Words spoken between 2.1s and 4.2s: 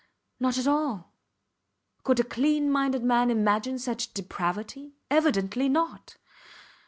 a clean minded man imagine such